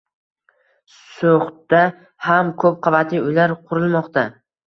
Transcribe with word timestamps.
So‘xda 1.17 1.83
ham 2.29 2.49
ko‘p 2.63 2.81
qavatli 2.89 3.23
uylar 3.27 3.53
qurilmoqda 3.69 4.27